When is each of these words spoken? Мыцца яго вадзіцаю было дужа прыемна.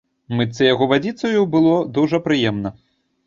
Мыцца 0.37 0.63
яго 0.73 0.85
вадзіцаю 0.91 1.43
было 1.55 1.75
дужа 1.99 2.21
прыемна. 2.31 2.75